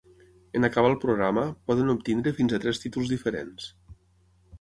[0.59, 3.69] En acabar el programa, poden obtenir fins a tres títols diferents.